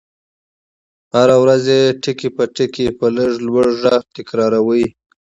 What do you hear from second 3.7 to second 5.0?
غږ تکراروئ.